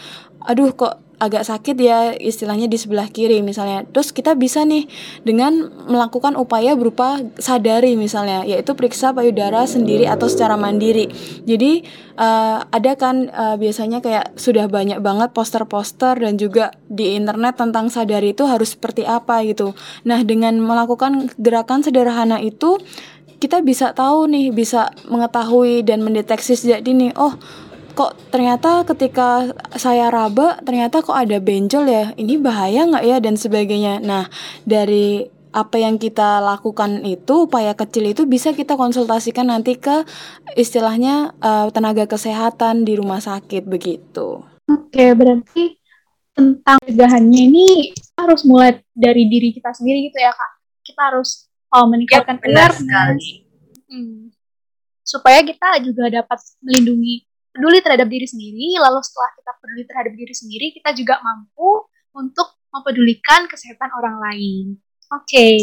aduh 0.45 0.75
kok 0.75 1.05
agak 1.23 1.47
sakit 1.47 1.77
ya 1.79 2.13
istilahnya 2.13 2.67
di 2.67 2.77
sebelah 2.77 3.09
kiri 3.09 3.41
misalnya. 3.41 3.87
Terus 3.89 4.11
kita 4.11 4.35
bisa 4.35 4.67
nih 4.67 4.87
dengan 5.23 5.71
melakukan 5.89 6.35
upaya 6.35 6.75
berupa 6.75 7.23
sadari 7.39 7.95
misalnya 7.95 8.43
yaitu 8.43 8.75
periksa 8.75 9.15
payudara 9.15 9.65
sendiri 9.65 10.05
atau 10.05 10.27
secara 10.27 10.59
mandiri. 10.59 11.09
Jadi 11.47 11.87
uh, 12.19 12.67
ada 12.69 12.93
kan 12.99 13.31
uh, 13.31 13.57
biasanya 13.57 14.05
kayak 14.05 14.37
sudah 14.37 14.67
banyak 14.69 15.01
banget 15.01 15.31
poster-poster 15.33 16.19
dan 16.19 16.37
juga 16.37 16.75
di 16.91 17.15
internet 17.17 17.57
tentang 17.57 17.89
sadari 17.89 18.37
itu 18.37 18.45
harus 18.45 18.75
seperti 18.75 19.07
apa 19.07 19.41
gitu. 19.47 19.73
Nah, 20.05 20.21
dengan 20.27 20.59
melakukan 20.61 21.31
gerakan 21.41 21.81
sederhana 21.81 22.43
itu 22.43 22.79
kita 23.39 23.61
bisa 23.61 23.95
tahu 23.95 24.31
nih, 24.31 24.55
bisa 24.55 24.91
mengetahui 25.07 25.83
dan 25.87 26.03
mendeteksi 26.03 26.55
sejak 26.59 26.83
dini. 26.83 27.11
Oh, 27.15 27.35
kok 27.95 28.19
ternyata 28.35 28.83
ketika 28.83 29.55
saya 29.79 30.11
raba 30.11 30.59
ternyata 30.67 30.99
kok 30.99 31.15
ada 31.15 31.39
benjol 31.39 31.87
ya 31.87 32.11
ini 32.19 32.43
bahaya 32.43 32.91
nggak 32.91 33.07
ya 33.07 33.17
dan 33.23 33.39
sebagainya 33.39 34.03
nah 34.03 34.27
dari 34.67 35.31
apa 35.55 35.79
yang 35.79 36.03
kita 36.03 36.43
lakukan 36.43 37.07
itu 37.07 37.47
upaya 37.47 37.79
kecil 37.79 38.11
itu 38.11 38.27
bisa 38.27 38.51
kita 38.51 38.75
konsultasikan 38.75 39.47
nanti 39.47 39.79
ke 39.79 40.03
istilahnya 40.59 41.31
uh, 41.39 41.71
tenaga 41.71 42.11
kesehatan 42.11 42.83
di 42.83 42.99
rumah 42.99 43.23
sakit 43.23 43.63
begitu. 43.63 44.43
Oke, 44.67 45.15
berarti 45.15 45.79
tentang 46.35 46.83
pencegahannya 46.83 47.41
ini 47.47 47.67
harus 48.19 48.43
mulai 48.43 48.83
dari 48.91 49.31
diri 49.31 49.55
kita 49.55 49.71
sendiri 49.71 50.11
gitu 50.11 50.19
ya 50.19 50.35
kak. 50.35 50.51
Kita 50.83 51.01
harus 51.15 51.47
oh, 51.75 51.87
meningkatkan 51.91 52.39
ya, 52.47 52.71
sekali. 52.71 53.45
Hmm, 53.91 54.31
supaya 55.03 55.43
kita 55.43 55.83
juga 55.83 56.09
dapat 56.23 56.39
melindungi 56.63 57.27
peduli 57.55 57.79
terhadap 57.83 58.09
diri 58.11 58.27
sendiri, 58.27 58.79
lalu 58.79 58.99
setelah 59.03 59.31
kita 59.39 59.51
peduli 59.59 59.83
terhadap 59.87 60.13
diri 60.15 60.35
sendiri, 60.35 60.67
kita 60.75 60.91
juga 60.95 61.19
mampu 61.23 61.87
untuk 62.15 62.59
mempedulikan 62.75 63.47
kesehatan 63.47 63.91
orang 63.95 64.17
lain. 64.19 64.67
Oke. 65.15 65.31
Okay. 65.31 65.59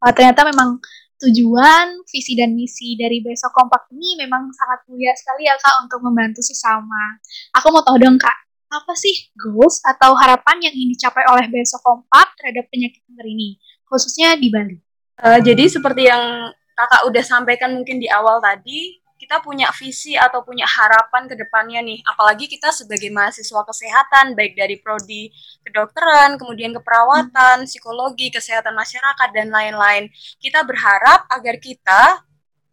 Uh, 0.00 0.12
ternyata 0.14 0.46
memang 0.46 0.78
tujuan, 1.20 2.00
visi 2.08 2.32
dan 2.32 2.56
misi 2.56 2.96
dari 2.96 3.20
Besok 3.20 3.52
Kompak 3.52 3.92
ini 3.92 4.16
memang 4.16 4.48
sangat 4.48 4.88
mulia 4.88 5.12
sekali 5.12 5.44
ya 5.44 5.58
Kak 5.60 5.84
untuk 5.84 6.00
membantu 6.00 6.40
sesama. 6.40 7.20
Aku 7.60 7.68
mau 7.68 7.84
tahu 7.84 8.00
dong 8.00 8.16
Kak, 8.16 8.38
apa 8.72 8.92
sih 8.96 9.28
goals 9.36 9.84
atau 9.84 10.16
harapan 10.16 10.64
yang 10.64 10.72
ingin 10.72 10.96
dicapai 10.96 11.26
oleh 11.28 11.44
Besok 11.52 11.84
Kompak 11.84 12.38
terhadap 12.40 12.70
penyakit 12.72 13.04
kanker 13.04 13.26
ini, 13.28 13.60
khususnya 13.90 14.38
di 14.38 14.48
Bali? 14.48 14.78
Uh, 15.18 15.42
jadi 15.42 15.66
seperti 15.66 16.06
yang 16.06 16.54
kakak 16.78 17.02
udah 17.10 17.24
sampaikan 17.26 17.76
mungkin 17.76 18.00
di 18.00 18.08
awal 18.08 18.40
tadi, 18.40 19.02
kita 19.20 19.44
punya 19.44 19.68
visi 19.76 20.16
atau 20.16 20.40
punya 20.40 20.64
harapan 20.64 21.28
ke 21.28 21.36
depannya 21.36 21.84
nih. 21.84 22.00
Apalagi 22.08 22.48
kita 22.48 22.72
sebagai 22.72 23.12
mahasiswa 23.12 23.60
kesehatan, 23.68 24.32
baik 24.32 24.56
dari 24.56 24.80
prodi 24.80 25.28
kedokteran, 25.60 26.40
kemudian 26.40 26.72
keperawatan, 26.72 27.68
psikologi, 27.68 28.32
kesehatan 28.32 28.72
masyarakat, 28.72 29.28
dan 29.36 29.52
lain-lain. 29.52 30.08
Kita 30.40 30.64
berharap 30.64 31.28
agar 31.28 31.60
kita 31.60 32.24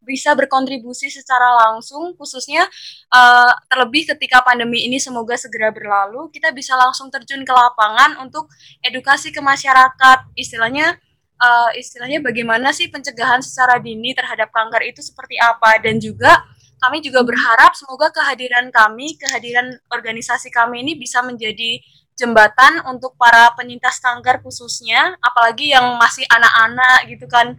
bisa 0.08 0.32
berkontribusi 0.40 1.12
secara 1.12 1.68
langsung, 1.68 2.16
khususnya 2.16 2.64
uh, 3.12 3.52
terlebih 3.68 4.08
ketika 4.16 4.40
pandemi 4.40 4.88
ini 4.88 5.04
semoga 5.04 5.36
segera 5.36 5.68
berlalu, 5.76 6.32
kita 6.32 6.56
bisa 6.56 6.80
langsung 6.80 7.12
terjun 7.12 7.44
ke 7.44 7.52
lapangan 7.52 8.24
untuk 8.24 8.48
edukasi 8.80 9.36
ke 9.36 9.44
masyarakat, 9.44 10.32
istilahnya 10.40 10.96
uh, 11.42 11.72
istilahnya 11.78 12.22
bagaimana 12.22 12.74
sih 12.74 12.90
pencegahan 12.90 13.42
secara 13.42 13.78
dini 13.78 14.14
terhadap 14.14 14.50
kanker 14.50 14.82
itu 14.86 15.02
seperti 15.02 15.38
apa 15.38 15.78
dan 15.82 16.02
juga 16.02 16.46
kami 16.78 17.02
juga 17.02 17.26
berharap 17.26 17.74
semoga 17.74 18.14
kehadiran 18.14 18.70
kami, 18.70 19.18
kehadiran 19.18 19.82
organisasi 19.90 20.54
kami 20.54 20.86
ini 20.86 20.94
bisa 20.94 21.26
menjadi 21.26 21.82
jembatan 22.18 22.86
untuk 22.86 23.18
para 23.18 23.50
penyintas 23.58 23.98
kanker 23.98 24.42
khususnya, 24.46 25.18
apalagi 25.22 25.74
yang 25.74 25.98
masih 25.98 26.26
anak-anak 26.30 27.10
gitu 27.10 27.26
kan, 27.26 27.58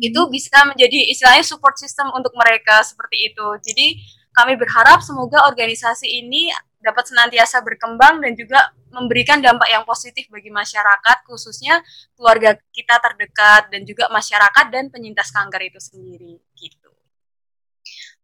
itu 0.00 0.20
bisa 0.32 0.64
menjadi 0.64 1.12
istilahnya 1.12 1.44
support 1.44 1.76
system 1.76 2.08
untuk 2.16 2.32
mereka 2.32 2.80
seperti 2.80 3.32
itu. 3.32 3.46
Jadi 3.60 3.86
kami 4.32 4.56
berharap 4.56 5.04
semoga 5.04 5.44
organisasi 5.48 6.08
ini 6.08 6.48
dapat 6.80 7.04
senantiasa 7.12 7.60
berkembang 7.60 8.24
dan 8.24 8.32
juga 8.32 8.72
memberikan 8.90 9.38
dampak 9.38 9.68
yang 9.70 9.84
positif 9.84 10.26
bagi 10.32 10.48
masyarakat 10.48 11.22
khususnya 11.28 11.78
keluarga 12.16 12.56
kita 12.72 12.96
terdekat 12.98 13.68
dan 13.70 13.84
juga 13.84 14.08
masyarakat 14.08 14.66
dan 14.72 14.88
penyintas 14.88 15.30
kanker 15.30 15.62
itu 15.68 15.78
sendiri 15.78 16.40
gitu. 16.56 16.90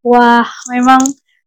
Wah, 0.03 0.49
memang 0.73 1.03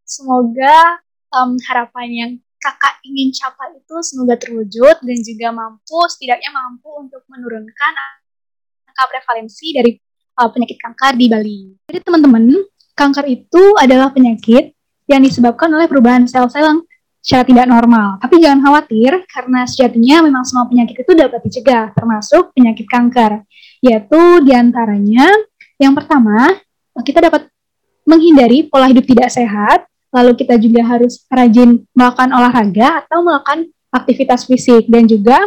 semoga 0.05 1.01
um, 1.33 1.57
harapan 1.67 2.07
yang 2.09 2.31
kakak 2.59 2.99
ingin 3.07 3.31
capai 3.31 3.71
itu 3.79 3.95
semoga 4.03 4.35
terwujud 4.35 4.99
dan 4.99 5.17
juga 5.23 5.47
mampu 5.55 5.99
setidaknya 6.11 6.51
mampu 6.51 6.91
untuk 6.99 7.23
menurunkan 7.31 7.93
angka 8.83 9.03
prevalensi 9.07 9.71
dari 9.71 9.95
uh, 10.39 10.49
penyakit 10.51 10.75
kanker 10.75 11.13
di 11.15 11.25
Bali. 11.31 11.61
Jadi 11.87 11.99
teman-teman, 12.03 12.43
kanker 12.99 13.25
itu 13.31 13.63
adalah 13.79 14.11
penyakit 14.11 14.75
yang 15.07 15.23
disebabkan 15.23 15.71
oleh 15.71 15.87
perubahan 15.87 16.27
sel-sel 16.27 16.83
secara 17.29 17.45
tidak 17.45 17.69
normal. 17.69 18.17
Tapi 18.17 18.41
jangan 18.41 18.65
khawatir, 18.65 19.21
karena 19.29 19.61
sejatinya 19.69 20.25
memang 20.25 20.41
semua 20.49 20.65
penyakit 20.65 21.05
itu 21.05 21.13
dapat 21.13 21.45
dicegah, 21.45 21.93
termasuk 21.93 22.49
penyakit 22.57 22.89
kanker. 22.89 23.45
Yaitu 23.85 24.41
di 24.41 24.57
antaranya, 24.57 25.29
yang 25.77 25.93
pertama, 25.93 26.57
kita 27.05 27.21
dapat 27.29 27.45
menghindari 28.01 28.65
pola 28.65 28.89
hidup 28.89 29.05
tidak 29.05 29.29
sehat, 29.29 29.85
lalu 30.09 30.33
kita 30.41 30.57
juga 30.57 30.81
harus 30.81 31.21
rajin 31.29 31.85
melakukan 31.93 32.33
olahraga 32.33 33.05
atau 33.05 33.21
melakukan 33.21 33.69
aktivitas 33.93 34.49
fisik, 34.49 34.89
dan 34.89 35.05
juga 35.05 35.37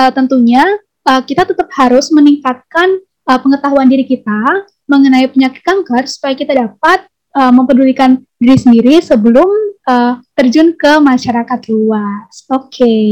uh, 0.00 0.10
tentunya 0.16 0.64
uh, 1.04 1.20
kita 1.20 1.44
tetap 1.44 1.68
harus 1.76 2.08
meningkatkan 2.08 3.04
uh, 3.28 3.36
pengetahuan 3.36 3.84
diri 3.84 4.08
kita 4.08 4.64
mengenai 4.88 5.28
penyakit 5.28 5.60
kanker 5.60 6.08
supaya 6.08 6.32
kita 6.32 6.56
dapat 6.56 7.04
uh, 7.36 7.52
mempedulikan 7.52 8.24
diri 8.40 8.56
sendiri 8.56 8.94
sebelum 9.04 9.63
uh, 9.88 10.20
terjun 10.36 10.72
ke 10.76 10.92
masyarakat 11.00 11.60
luas. 11.70 12.44
Oke, 12.50 12.68
okay. 12.68 13.04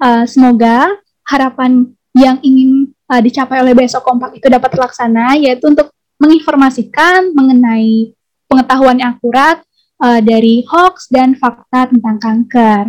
uh, 0.00 0.24
semoga 0.24 0.88
harapan 1.24 1.92
yang 2.16 2.40
ingin 2.40 2.92
uh, 3.08 3.20
dicapai 3.20 3.60
oleh 3.60 3.76
besok 3.76 4.04
kompak 4.04 4.36
itu 4.36 4.48
dapat 4.48 4.72
terlaksana, 4.72 5.36
yaitu 5.38 5.68
untuk 5.68 5.92
menginformasikan 6.18 7.30
mengenai 7.32 8.12
pengetahuan 8.50 8.98
yang 8.98 9.14
akurat 9.14 9.62
uh, 10.02 10.20
dari 10.24 10.66
hoax 10.66 11.06
dan 11.12 11.36
fakta 11.38 11.92
tentang 11.92 12.16
kanker. 12.18 12.84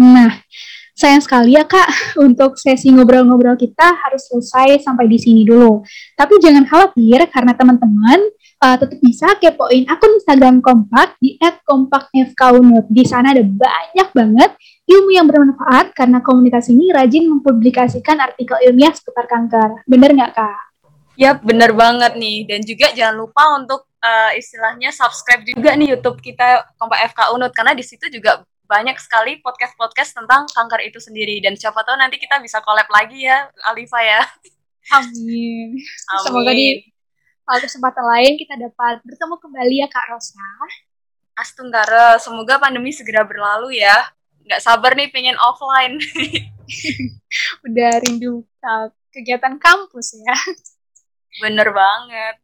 Nah, 0.00 0.32
sayang 0.96 1.24
sekali 1.24 1.56
ya 1.56 1.64
Kak, 1.64 1.88
untuk 2.26 2.60
sesi 2.60 2.92
ngobrol-ngobrol 2.92 3.56
kita 3.56 3.96
harus 3.96 4.28
selesai 4.30 4.84
sampai 4.84 5.08
di 5.08 5.18
sini 5.18 5.42
dulu. 5.42 5.82
Tapi 6.14 6.38
jangan 6.38 6.64
khawatir 6.68 7.24
karena 7.32 7.52
teman-teman 7.56 8.20
uh, 8.60 8.76
tetap 8.76 8.98
bisa 9.00 9.26
kepoin 9.40 9.88
akun 9.88 10.20
Instagram 10.20 10.60
Kompak 10.60 11.16
di 11.18 11.40
@kompakfkunut. 11.40 12.86
Di 12.92 13.04
sana 13.08 13.32
ada 13.32 13.42
banyak 13.42 14.08
banget 14.12 14.50
ilmu 14.86 15.10
yang 15.10 15.26
bermanfaat 15.26 15.96
karena 15.96 16.20
komunitas 16.20 16.68
ini 16.68 16.92
rajin 16.92 17.26
mempublikasikan 17.30 18.20
artikel 18.20 18.60
ilmiah 18.62 18.92
seputar 18.92 19.26
kanker. 19.26 19.84
Bener 19.88 20.12
nggak 20.12 20.32
Kak? 20.36 20.60
Yap, 21.20 21.44
bener 21.44 21.76
banget 21.76 22.16
nih. 22.16 22.48
Dan 22.48 22.64
juga 22.64 22.92
jangan 22.96 23.16
lupa 23.20 23.42
untuk 23.60 23.84
uh, 24.00 24.32
istilahnya 24.36 24.92
subscribe 24.92 25.44
juga 25.44 25.76
nih 25.76 25.96
YouTube 25.96 26.20
kita 26.20 26.64
Kompak 26.80 27.12
FK 27.12 27.36
Unut 27.36 27.52
karena 27.52 27.76
di 27.76 27.84
situ 27.84 28.08
juga 28.08 28.44
banyak 28.70 28.94
sekali 29.02 29.42
podcast-podcast 29.42 30.14
tentang 30.14 30.46
kanker 30.46 30.86
itu 30.86 31.02
sendiri 31.02 31.42
dan 31.42 31.58
siapa 31.58 31.82
tahu 31.82 31.98
nanti 31.98 32.22
kita 32.22 32.38
bisa 32.38 32.62
collab 32.62 32.86
lagi 32.86 33.26
ya 33.26 33.50
Alifa 33.66 33.98
ya. 33.98 34.22
Amin. 34.94 35.74
Amin. 35.76 36.22
Semoga 36.22 36.50
di 36.54 36.78
kesempatan 37.58 38.06
lain 38.06 38.38
kita 38.38 38.54
dapat 38.54 39.02
bertemu 39.02 39.34
kembali 39.42 39.74
ya 39.82 39.88
Kak 39.90 40.06
Rosa. 40.14 40.46
Astunggara, 41.34 42.20
semoga 42.22 42.62
pandemi 42.62 42.94
segera 42.94 43.26
berlalu 43.26 43.82
ya. 43.82 43.96
Nggak 44.46 44.62
sabar 44.62 44.94
nih 44.94 45.10
pengen 45.10 45.34
offline. 45.42 45.98
Udah 47.66 47.90
rindu 48.06 48.46
uh, 48.62 48.86
kegiatan 49.10 49.58
kampus 49.58 50.14
ya. 50.20 50.36
Bener 51.42 51.74
banget. 51.74 52.36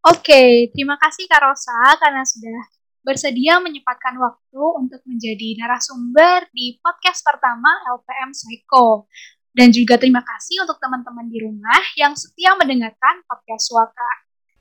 Oke, 0.00 0.32
okay, 0.32 0.50
terima 0.72 0.96
kasih 0.96 1.28
Kak 1.28 1.44
Rosa 1.44 1.76
karena 2.00 2.24
sudah 2.24 2.80
bersedia 3.04 3.60
menyempatkan 3.60 4.16
waktu 4.16 4.62
untuk 4.80 5.00
menjadi 5.04 5.60
narasumber 5.60 6.48
di 6.56 6.80
podcast 6.80 7.20
pertama 7.20 7.68
LPM 8.00 8.32
Psycho. 8.32 9.08
Dan 9.50 9.74
juga 9.74 9.98
terima 9.98 10.22
kasih 10.22 10.62
untuk 10.62 10.78
teman-teman 10.78 11.26
di 11.26 11.42
rumah 11.42 11.82
yang 11.98 12.14
setia 12.14 12.54
mendengarkan 12.54 13.26
podcast 13.26 13.66
Suaka. 13.66 14.10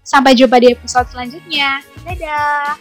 Sampai 0.01 0.33
jumpa 0.33 0.57
di 0.57 0.73
episode 0.73 1.05
selanjutnya. 1.13 1.85
Dadah. 2.01 2.73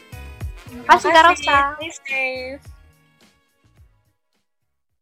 Terima 0.65 0.85
kasih, 0.89 1.09
Kak 1.13 1.25
Rosa. 1.29 1.59
Stay 1.77 1.91
safe. 1.93 2.78